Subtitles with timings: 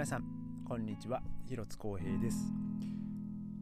[0.00, 0.24] 皆さん
[0.66, 1.20] こんにちは。
[1.46, 2.50] 広津光平です、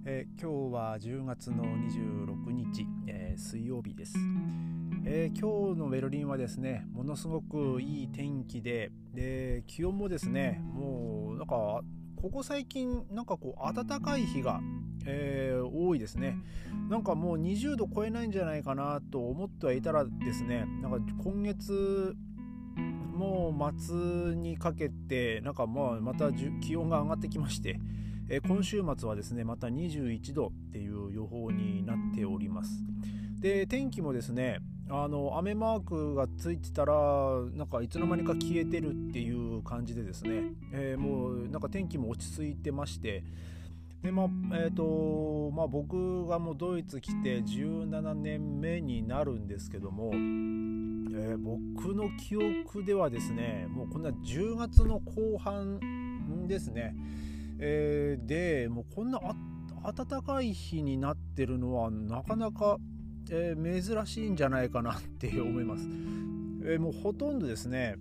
[0.04, 4.14] えー、今日は10月の26日、えー、水曜日です、
[5.04, 11.80] えー、今日のベルリンはですねものすごくいい天気でで気温もですねもうなんか
[12.14, 14.60] ここ最近なんかこう暖かい日が
[15.10, 16.36] えー、多いですね。
[16.90, 22.14] なんかもう20度超えないんじゃないかなと思ってはいたらですね、なんか今月
[23.18, 27.80] もう末にかけてなんかまあまた気温が上がってきまして、
[28.28, 32.70] え今週末はですねまた21度っていう予報になっております。
[33.40, 36.94] で天気もですねあの雨マークがついてたら
[37.54, 43.24] なんかいつの間にか消えてるっていう感じでですね、えー、もうなんか天気も落ち着いてまして
[44.02, 56.94] でまあえーとまあ、僕がもうドイツ来て17年目になるんですけども、えー、僕の記憶ではですねもうこんな10月の後半ですね、
[57.58, 59.20] えー、でもうこんな
[59.82, 62.78] 暖かい日になってるのはなかなか、
[63.30, 65.88] えー、珍しいんじゃないかなって思います、
[66.64, 67.96] えー、もうほとんどですね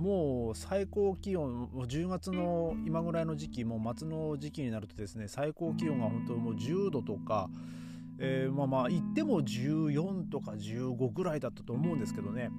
[0.00, 7.50] もう最高気温10月の今ぐらいの時期もう夏の時期になるとですね最高気温が本当もう10度とか、
[8.18, 12.50] えー、まあまあ言っても14とか15ぐらいだったと思うんですけどね、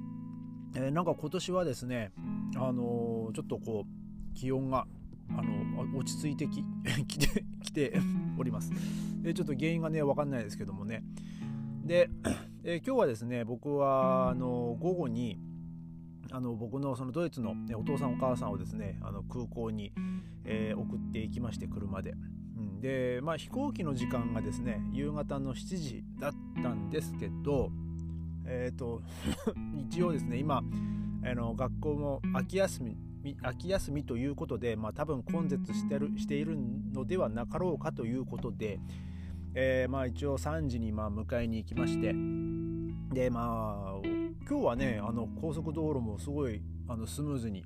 [0.76, 2.12] えー、なんか今年はですね
[2.58, 4.86] あのー、ちょっとこう気温が
[5.36, 6.64] あの落ち着いてき
[7.08, 8.00] きてきて
[8.38, 8.72] おります。
[9.24, 11.04] でちょっと原因がね分かんないですけどもね。
[11.86, 12.12] で、
[12.64, 15.40] えー、今日はですね僕はあの午後に
[16.32, 19.92] あの僕のそのドイツの、ね、お父さんお母さんをですねあの空港に、
[20.46, 22.14] えー、送っていきまして車で。
[22.58, 27.70] うん、で、まあ、飛行機の時間がですね夕方の7時だったんですけど、
[28.46, 29.02] えーと、
[29.90, 30.62] 一応ですね今
[31.24, 32.98] あの学校も秋休み
[33.44, 38.80] 秋休みということで、まあ、多分混雑してるしているのではなかろうかということで、
[39.54, 42.16] えー、まあ一応3時にまあ迎えに行きまして。
[43.14, 44.21] でまあ
[44.52, 47.64] 今日はねあの高速道路もすごいあのスムーズに、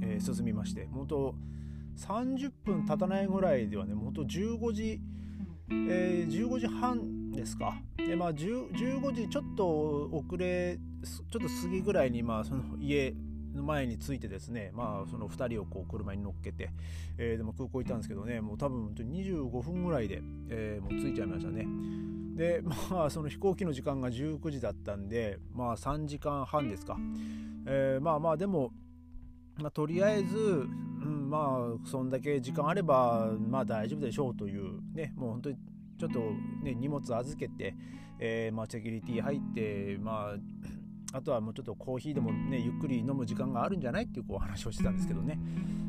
[0.00, 1.34] えー、進みまして本当
[1.98, 5.00] 30分経たないぐらいではね本当15時、
[5.72, 7.74] えー、15時半ですか？
[7.96, 13.12] でまあ15時ちょっと遅れちょっと過ぎぐらいにまあその家
[13.52, 16.70] の前に着いてですねまあその2人をこう車に乗っけて、
[17.18, 21.66] えー、でも空港行ったんですけどねもう多分25分ぐらいで、えー、もう着いちゃいましたね
[22.40, 26.96] でまあその飛行機の時間が19時だったんでまあ3時間半ですか、
[27.66, 28.70] えー、まあまあでも、
[29.58, 30.40] まあ、とりあえず、う
[31.04, 35.56] ん、まあそんだけ時間あればまあ大丈夫でしょうというねもう本当に
[35.98, 36.18] ちょっと
[36.64, 37.74] ね荷物預けて、
[38.18, 40.36] えー、まあセキュリティ入ってまあ
[41.12, 45.38] あとはもうちょっとコーヒーでもねゆっくり飲む時間があるんじゃないっていうこう話をしてたんですけどね。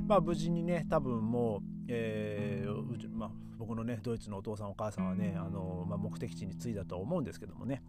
[0.08, 7.84] まあ無事にね多分もう、えーまあ、僕のねドイツのお父さんお母さんはねあの、まあ、目的地に着いたと思うんですけどもね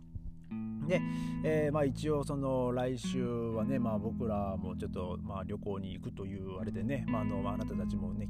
[0.87, 1.01] で、
[1.45, 8.29] えー、まあ、一応その来週はね、まあ、僕らもちょっと、まあ、旅行に行くというあれでね、まあ、あのあなたたちもね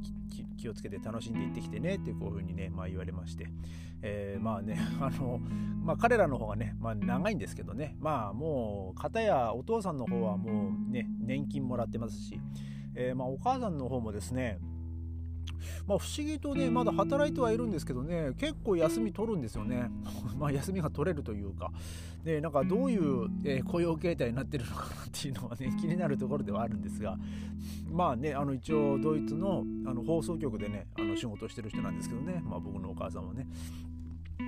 [0.57, 3.47] 気をつけて楽しんで行ってきてねってこういうふうにね、まあ、言われまして、
[4.01, 5.39] えー、まあね あの、
[5.83, 7.95] まあ、彼らの方がね、まあ、長いんですけどね。
[7.99, 12.39] まあもう片やお父さんの方はもうね年金もらってますし、
[12.95, 14.59] えー、まあ、お母さんの方もですね
[15.87, 19.89] まあ、不思議とねまだ働いてはいるんですけどね結構休み取るんですよね。
[20.37, 21.71] まあ休みが取れるというか。
[22.23, 27.17] でなんかどういう、えー、雇用形態になってるのかなっていうのはね 気になるところではあるんですが。
[27.91, 32.41] まあねあの一応ドイツのあの放送局でねあの仕事してる人なんですけどね。
[32.45, 33.47] まあ僕のお母さんはね。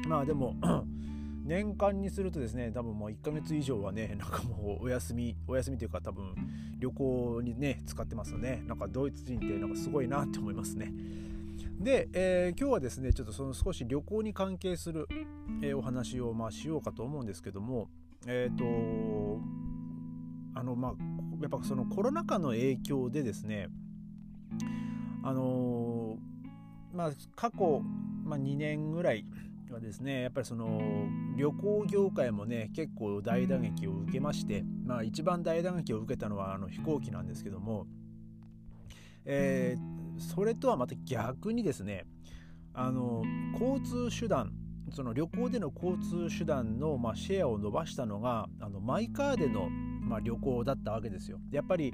[0.07, 0.55] まあでも
[1.45, 6.33] 年間にするとですね多分もう1ヶ月以上はねなんかもうお休みお休みというか多分
[6.79, 8.63] 旅行にね使ってますよね。
[8.65, 10.91] なんかドイツ人ってなんかすごいなって思いますね。
[11.79, 15.07] で、えー、今日はですねちょっとその少し旅行に関係する、
[15.61, 17.89] えー、お話をまあしようかと思うんですけども
[18.25, 19.39] えっ、ー、と
[20.55, 20.93] あのまあ
[21.41, 23.67] やっぱそのコロナ禍の影響でですね
[25.23, 26.17] あの
[26.91, 27.81] まあ過去、
[28.23, 29.25] まあ、2年ぐらい
[29.75, 30.81] はですねやっぱりその
[31.35, 37.85] 旅行業界もね結構大打撃を受けましてまあ一番大打撃を受けたのはあの飛行機なんですけども、
[39.25, 42.05] えー、それとはまた逆にですね
[42.73, 43.23] あの
[43.53, 44.53] 交通手段
[44.91, 51.39] その旅行での交通手段の、まあ、シェアを伸ばしたのがあのマイカーでの、まあ、旅行だったわけですよ。
[51.51, 51.91] やっぱり、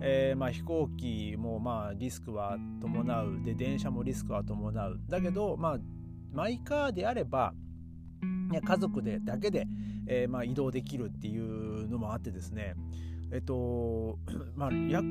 [0.00, 5.78] えーまあ、飛行機もまあリスクは伴うで電車もリスクは伴うだけど、まあ、
[6.32, 7.52] マイカーであれば、
[8.50, 9.66] ね、家族でだけで、
[10.06, 12.74] えー、まあ、移動できるっていうのもあってですね
[13.32, 14.18] えっと
[14.54, 15.06] まあ約、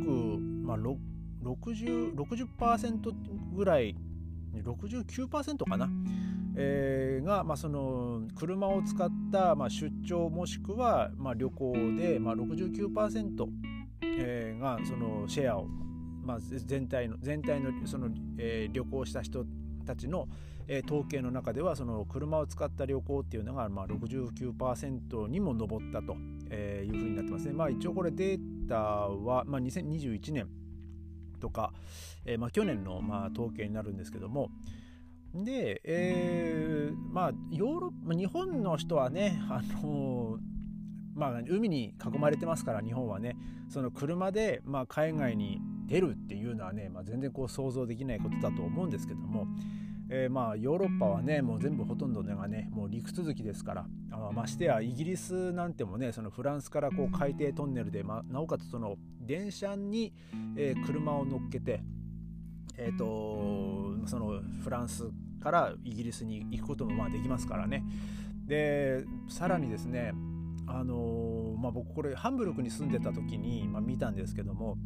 [0.64, 3.96] まあ、60%, 60ぐらい
[4.54, 5.90] 69%かな、
[6.56, 13.48] えー、が、まあ、その車を使った、まあ、出張もしくは、まあ、旅行で、まあ69%、
[14.04, 15.68] えー、がそのシェアを、
[16.24, 19.46] まあ、全体の全体のその、えー、旅行した人
[19.82, 20.28] たちの、
[20.68, 26.16] えー、統計の中ではその車を使った旅行っていうのが、まあ、69%にも上ったと、
[26.50, 27.54] えー、いうふうになってますね。
[27.54, 30.48] まあ、一応これデータは、まあ、2021年
[31.40, 31.74] とか、
[32.26, 34.50] えーまあ、去年の、まあ、統計になるんですけども
[35.34, 40.38] で、えー、まあヨーロッパ日本の人はねあの
[41.14, 43.36] まあ、海に囲まれてますから日本はね
[43.70, 45.60] その車で、まあ、海外に
[45.92, 49.46] 出るっていうのはね、まあ、全然こう想像できないことだと思うんですけども、
[50.10, 60.14] えー、まあヨーロッパはねもう全部ほとんどがねもう陸続きですからあましてやイギリスなんてもねそのフランスからこう海底トンネルで、ま、なおかつその電車に、
[60.56, 61.82] えー、車を乗っけて
[62.78, 65.12] えーと、そのフランス
[65.44, 67.84] からイギリスに行くこともまあできますからね。
[68.48, 70.14] でさらにですね
[70.68, 74.78] あのー、まあ、僕これハンブルクに住んでた時に、まあ、見たんですけども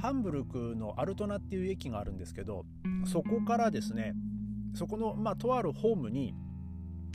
[0.00, 2.64] ハンブルクのアルトナっていう駅があるんですけど
[3.04, 4.14] そこからですね
[4.74, 6.34] そこの、まあ、とあるホームに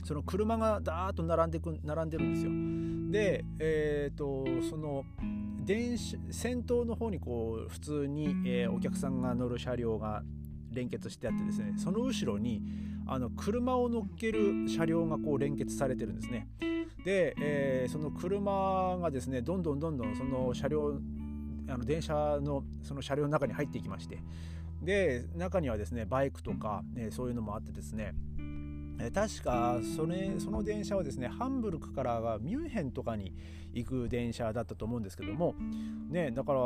[0.04, 2.50] その車がダーッと並んでく並んでるんですよ。
[3.10, 5.04] で、えーとその
[5.64, 10.22] 電車先頭の方にこう普通に、えー、お客さんが乗る車両が
[10.70, 12.62] 連結してあってですねその後ろに
[13.06, 16.48] あの車を乗っける車両がこう連結されてるんですね。
[17.04, 21.00] で、えー、その車がですねどんどんどんどんその車両
[21.68, 24.18] あの電車のその車両の中に入っていきまして。
[24.82, 28.14] で中にはですねバイクとか、ね、そういうのもあってですね。
[29.12, 33.34] 確かそれその電車はですねハンブルクからがミュンヘンとかに
[33.72, 35.54] 行く電車だったと思うんですけども。
[36.08, 36.60] ねだから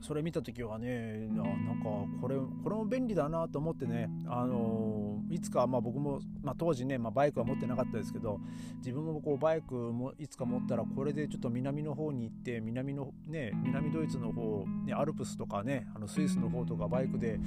[0.00, 1.46] それ見た時はねなん
[1.82, 1.88] か
[2.20, 8.40] これこれも便利だなと思ってねあのいつかまあ僕も、まあ、当時ね、まあ、バイクは持ってなかったですけど
[8.78, 17.38] 自分もこうバイクもいつか持ったらこれでちょっと南の方に行って南のね南ドイツの方、ね、アルプスとかねあのスイスの方とかバイクで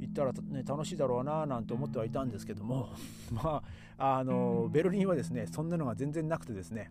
[0.00, 2.90] 行ったら、ね、楽しいだろうななんて思ってはいたんですけども
[3.30, 3.62] ま
[3.98, 6.90] ああのベルリンはですねそんなのが全然なくてですね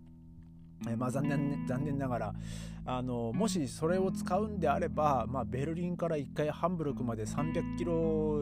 [0.89, 2.33] えまあ、残念残念ながら
[2.85, 8.41] あのもしそれを使うんであれば、まあ、ベルリンから1回ハンブルクまで300キロ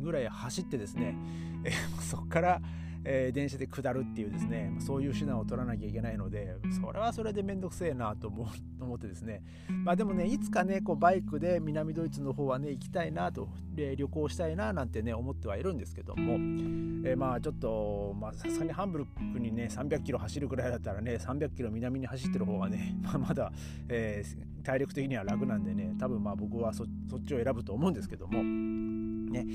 [0.00, 1.16] ぐらい走ってですね、
[1.64, 2.60] えそこから
[3.08, 8.48] えー、電車で下るっていうですねそういう手段を取らなきゃいけないのでそれはそれで面倒くせえなと思
[8.80, 9.42] 思ってですね。
[9.84, 23.52] まあでもねいつかねこうバイクで南ドイツの方はね行きたいなと、え旅行したいななんてね思ってはいるんですけども、えー、まあちょっとさすがにハンブルクにね300キロ走るくらいだったらね300キロ南に走ってる方がね、 まあ、まだ、
[23.88, 26.88] えー、体力的には楽なんでね多分まあ僕はそっ
[27.24, 29.46] ちを選ぶと思うんですけどもね。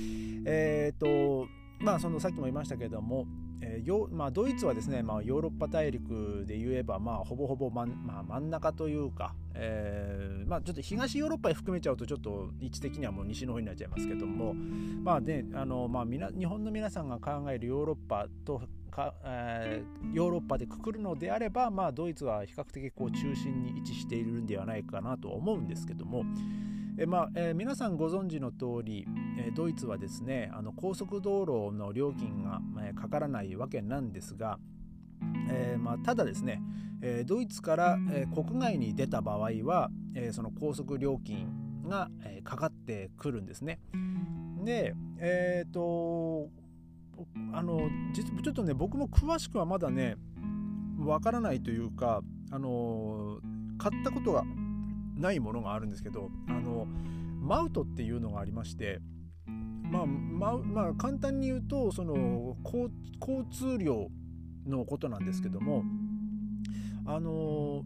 [0.44, 1.48] えっ、と
[1.84, 3.26] まあそのさっきも言いましたけれども、
[3.62, 26.26] えーまあ、ドイツはですね、まあ、ヨーロッパ大陸で言えば、まあ、ほぼほぼ真ん,、まあ、真ん中というか、えーまあ、ちょっと東ヨーロッパへ含めちゃうとちょっと位置的にはもう西の方になっちゃいますけども、まあねあのまあ、みな日本の皆さんが考えるヨーロッパとか、えー、ヨーロッパでくくるのであれば、まあ、ドイツは比較的こう中心に位置しているんではないかなと思うんですけども、
[26.98, 29.08] えまあえー、皆さんご存知の通り、
[29.40, 34.60] えー、ドイツはですねあの高速道路の料金が、えー、かからないわけなんですが、
[35.50, 36.62] えまあ、ただですね、
[37.02, 41.48] えドイツから、え国外に出た場合は、えその高速料金
[41.88, 43.80] が、えかかってくるんですね。
[44.64, 46.50] でえっ、と
[47.54, 50.16] あの実ちょっとね僕も詳しくはまだね
[51.00, 52.22] わからないというか
[52.52, 53.40] あの
[53.78, 54.44] 買ったことが
[55.22, 59.00] ないものがあるんですけどあのマウトっていうのがありまして
[59.46, 64.08] まあ、ままあ、簡単に言うとその交通量
[64.66, 65.84] のことなんですけども
[67.06, 67.84] あの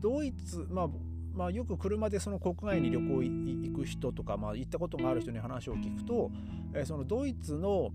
[0.00, 0.88] ドイツまあ
[1.34, 6.30] まあ、よく車でその国外に旅行行く人とか、まあ、行ったことがある人に話を聞くと、
[6.72, 7.90] えー、そのドイツの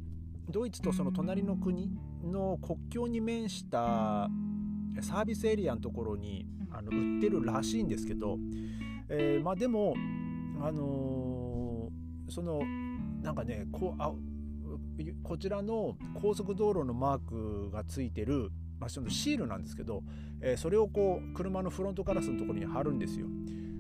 [0.50, 1.90] ドイツとその隣の国
[2.22, 4.28] の国境に面した
[5.02, 8.38] サービスエリアのところにあの売ってるらしいんですけど、
[9.10, 9.96] えー、まあでも
[10.62, 12.62] あのー、その
[13.22, 14.12] なんかねこあ
[15.24, 20.04] こちらの高速道路のマークがついてる、まあ、そのシールなんですけど、
[20.42, 23.28] えー、それをこう車のフロントガラスのところに貼るんですよ。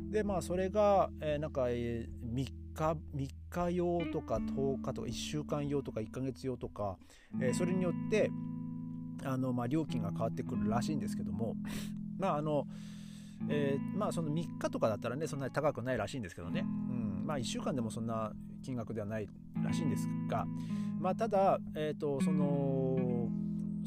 [0.10, 6.98] でまあそれが、えー、なんか、えー、3日3日用とか10日とか1週間用とか1ヶ月用とか、
[7.41, 8.31] えー、それによって
[9.24, 11.55] あの、まあ、料金が変わってくるらしいんですけども
[12.19, 12.67] まああの、
[13.49, 17.23] えー、まあその3日とかだったらねそんなに高くないらしいんですけどね、うん。
[17.25, 18.31] まあ1週間でもそんな
[18.63, 19.27] 金額ではない
[19.63, 20.45] らしいんですが、
[20.99, 23.29] まあ、ただ、えーと、その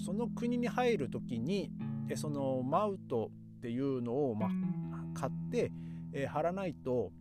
[0.05, 1.71] その国に入る時に
[2.17, 4.51] そのマウトっていうのを、まあ、
[5.15, 5.71] 買って、
[6.13, 7.13] えー、貼らないと、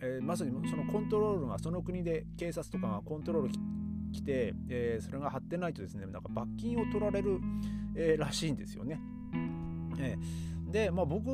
[0.00, 3.50] えー、まさにそのコントロールがその国で警察とかがコントロール
[4.12, 7.40] 来て、えー、それが貼ってないとですねなんか罰金を取られる、
[7.94, 9.00] え、らしいんですよね。
[9.98, 11.28] えー、で、まあ、僕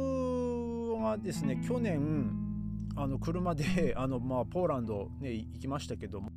[1.01, 2.31] はですね去年
[2.97, 6.31] あの車であの、まあ、ポーランド、ね、行きましたけども。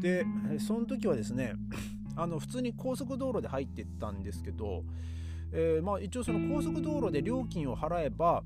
[0.00, 0.24] で
[0.58, 1.54] その時はですね
[2.16, 4.84] あの普通に高速道路で入ってったんですけど、
[5.52, 8.44] えー、まあ、一応その高速道路で料金を払えば、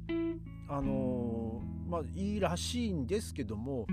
[0.69, 3.87] あのー、まあ、いいらしいんですけども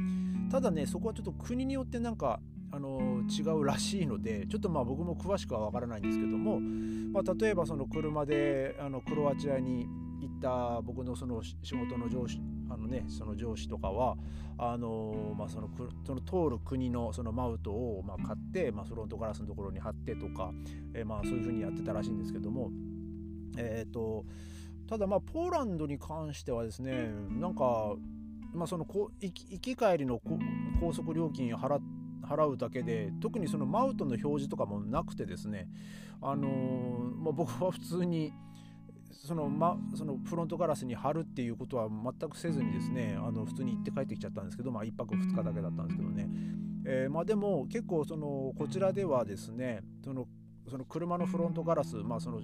[0.51, 2.39] ただねそこはちょっと国によってなんか
[2.75, 9.87] あの違うらしいのでちょっとまあ僕も詳しくは分からないんですけども、まあ、例えばその車であのクロアチアに
[10.19, 14.17] 行った僕のその仕事の上司あの、ね、その上司とかは
[14.57, 15.69] あの、まあ、その
[16.05, 20.51] その通る国のそのマウトをまあ買って、まあ、フロントガラスのところに貼ってとか、
[20.93, 22.71] えー、まあそういうふうにやってたらしいんですけども
[23.57, 24.25] えっ、ー、と
[24.89, 27.95] ただまあポーランドに関してはですねなんか
[28.55, 28.85] まあ、その
[29.19, 30.21] 行き帰りの
[30.79, 31.81] 高速料金払っ
[32.25, 35.67] 払うだけで特にそのマウトの表示とかもなくてですね
[36.21, 38.33] あのー、まあ、僕は普通に
[39.11, 46.29] その,、ま、そのフロントガラスに貼るっていうことは全くせずにですねあの普通に行って帰ってきちゃったんですけど、まあ、1泊2日だけだったんですけどね、
[46.85, 50.27] えー、まあ、でも結構そのこちらではですねその
[50.69, 52.41] その車のフロントガラス、まあ、その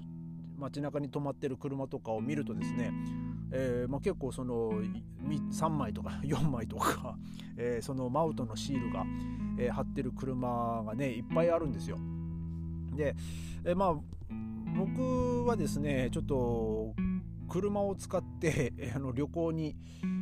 [0.57, 2.93] 街中に止まってる車とかを見るとですね、
[3.51, 4.81] えーまあ、結構その
[5.51, 7.17] 3枚とか 4枚とか、
[7.57, 9.05] えー、そのマウトのシールが、
[9.57, 11.97] えー、貼ってる車がねいっぱいあるんですよ。
[12.95, 13.15] で、
[13.63, 13.95] えー、まあ
[14.75, 16.93] 僕はですねちょっと
[17.49, 19.75] 車を使って あの旅行に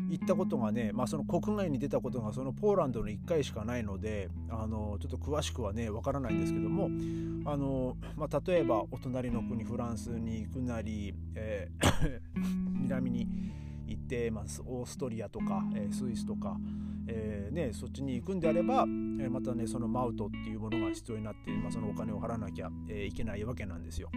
[0.10, 6.90] 行ったことがね、まあ、その国外に出たことがそのポーランドの1回しかないのであのちょっと詳しくはねわからないんですけども
[7.50, 12.20] あの、まあ、例えばお隣の国フランスに行くなり、えー、
[12.82, 13.28] 南に
[13.88, 16.58] 行って、まあ、オーストリアとか、えー、スイスとか、
[17.08, 24.10] えーね、そっちに行くんであれば、えー、またねそのマウトっていうものが必要になって、まあ、そのお金を払わなきゃ、えー、いけないわけなんですよ。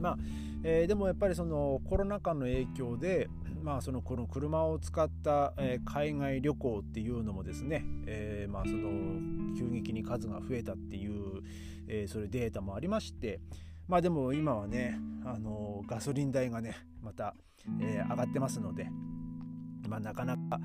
[0.00, 0.18] まあ
[0.62, 3.28] えー、でもやっぱりそのコロナ禍の影響で、
[3.62, 8.90] まあ、そのこの車を使った、えー、海外旅行っていうのもですね、えーまあ、その
[9.56, 11.42] 急激に数が増えたっていう、
[11.88, 13.40] えー、それデータもありまして
[13.88, 17.34] まあでも今はね、あのガソリン代がねまた、
[17.80, 18.88] えー、上がってますので、
[19.88, 20.60] まあ、なかなか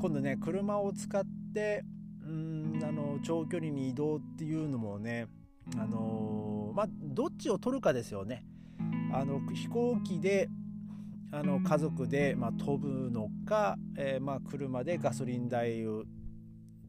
[0.00, 1.22] 今度ね車を使っ
[1.54, 1.84] て
[2.26, 5.26] うんあの長距離に移動っていうのもね
[5.76, 8.44] あのまあどっちを取るかですよね。
[9.12, 10.48] あの飛行機で
[11.32, 15.84] あの家族で、まあ、飛ぶのか、えー、まあ、車でガソリン代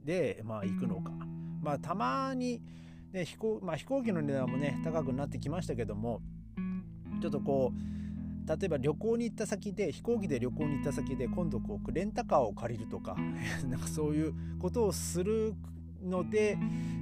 [0.03, 1.12] で、まあ、行くのか、
[1.62, 2.62] まあ、たまに、
[3.12, 6.21] ね飛行まあ、飛行機の値段もね高くなってきましたけども
[7.21, 7.91] ちょっとこう
[8.48, 13.15] 例えば旅行に行った先で飛行機で旅行に行った先で今度こうレンタカーを借りるとか
[13.69, 15.53] なんかそういうことをする
[16.03, 16.57] ので、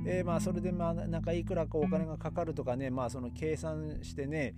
[0.06, 4.56] えー、まあそれでまあなんかいくらかお金がかかるとかねまあその計算してね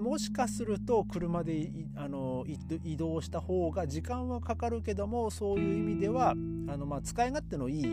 [0.00, 2.44] もしかすると車であの
[2.84, 7.86] 移動した方が時間はかかるけどもそういう意味ではあのまあ使い勝手のいい、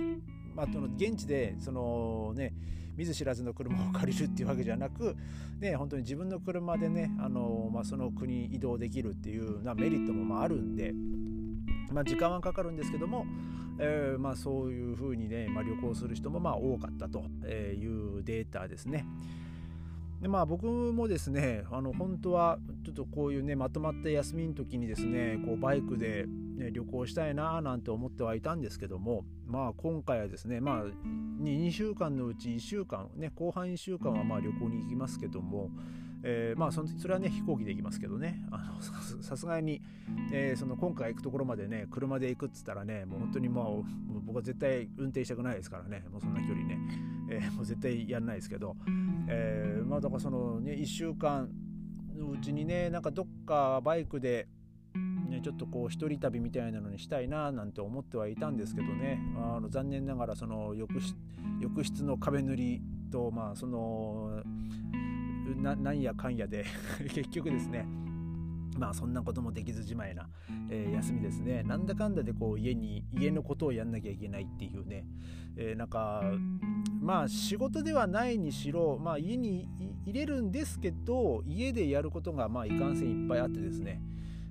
[0.55, 2.53] まあ、現地でそのね
[2.97, 5.15] 見ず知らずの車を借りるっていうわけじゃなく、
[5.59, 10.93] ね、本当に自分の車でねあの、まあ、その国移動できるっていうなメリットもまああるんで、
[11.91, 13.25] まあ、時間はかかるんですけども、
[13.79, 19.05] えーまあ、そういうふうにね、まあ、旅行する人もまあ多かったというデータですね。
[20.21, 30.83] でまあ僕もですねあの本当はちょっとこういうねまとまった休みの時にですねこうバイクで、ね、旅行したいななんて思ってはいたんですけどもまあ今回はですねまあ
[31.43, 35.69] 2週間のうち1週間ね後半1週間はまあ旅行に行きますけども
[36.23, 38.45] えー、まあそれはね飛行機で行きますけどね。
[38.51, 39.81] あのさすがに、
[40.31, 46.05] えー、その今回行くところまでね車で行くっつったらねもう本当にもう僕は絶対運転したくないですからね。
[46.11, 46.79] もうそんな距離ね、
[47.29, 48.75] えー、もう絶対やんないですけど、
[49.27, 51.49] えー、まあだからそのね1週間
[52.15, 54.47] のうちにねなんかどっかバイクで
[55.29, 59.19] ね、ちょっとこう一人旅みたいなのにしたいななんて思ってはいたんですけどね。
[59.35, 60.99] あの残念ながらその浴
[61.83, 62.81] 室の壁塗り
[63.11, 64.41] とまあその
[65.55, 66.65] なんやかんやで
[67.13, 67.85] 結局ですね。
[68.77, 70.29] まあそんなこともできずじまいな、
[70.69, 71.63] えー、休みですね。
[71.63, 75.05] なんだかんだでこう家に家のことをやんなきゃいけないっていうね、
[75.55, 76.23] えー、なんか
[77.01, 79.67] まあ仕事ではないにしろ、まあ、家に
[80.05, 84.01] 入れるんですけど家でやることがまあいかんせんいっぱいあってですね。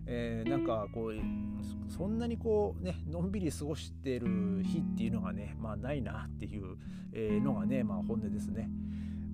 [0.09, 6.77] えー、なんかこうそんなにこうねのんびり過ごしてる日っていうのがねまあないなっていう、
[7.13, 8.69] えのがねまあ本音ですね。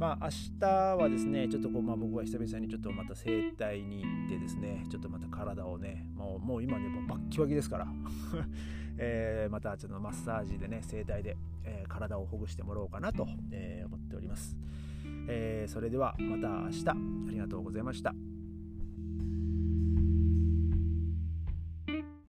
[0.03, 0.67] まあ明日
[0.97, 7.87] はですねちょっとこう、まあ、僕は久々にちょっとまた整体に行ってですねちょっとまた体をねもうもう今ねもバッキバキですから。
[8.99, 14.55] えー、またちょっとマッサージでね整体で、えー、体をほぐしてもらおうかなと、えー、思っております、
[15.29, 16.89] えそれではまた明日。
[16.91, 16.95] あ
[17.31, 18.15] りがとうございました。